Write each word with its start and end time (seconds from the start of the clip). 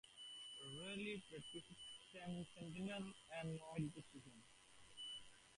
Reilly 0.79 1.21
practices 1.29 1.77
Transcendental 2.11 3.13
Meditation. 3.77 4.41